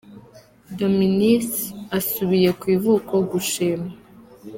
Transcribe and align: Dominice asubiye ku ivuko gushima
Dominice 0.77 1.61
asubiye 1.97 2.49
ku 2.59 2.65
ivuko 2.75 3.13
gushima 3.31 3.89